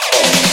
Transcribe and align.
Oh. 0.00 0.47